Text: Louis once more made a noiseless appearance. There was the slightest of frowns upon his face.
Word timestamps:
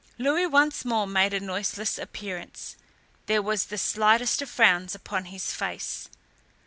Louis 0.17 0.47
once 0.47 0.83
more 0.83 1.05
made 1.05 1.31
a 1.31 1.39
noiseless 1.39 1.99
appearance. 1.99 2.75
There 3.27 3.43
was 3.43 3.65
the 3.65 3.77
slightest 3.77 4.41
of 4.41 4.49
frowns 4.49 4.95
upon 4.95 5.25
his 5.25 5.53
face. 5.53 6.09